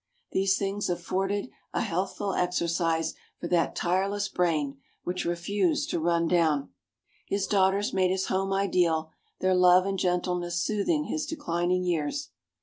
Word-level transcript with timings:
These 0.31 0.57
things 0.57 0.89
afforded 0.89 1.51
a 1.73 1.81
healthful 1.83 2.33
exercise 2.33 3.13
for 3.39 3.45
that 3.49 3.75
tireless 3.75 4.29
brain 4.29 4.79
which 5.03 5.25
refused 5.25 5.91
to 5.91 5.99
run 5.99 6.27
down. 6.27 6.71
His 7.27 7.45
daughters 7.45 7.93
made 7.93 8.09
his 8.09 8.25
home 8.25 8.51
ideal, 8.51 9.11
their 9.41 9.53
love 9.53 9.85
and 9.85 9.99
gentleness 9.99 10.59
soothing 10.59 11.03
his 11.03 11.27
declining 11.27 11.83
years. 11.83 12.29